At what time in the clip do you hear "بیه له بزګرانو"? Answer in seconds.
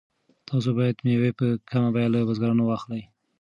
1.95-2.63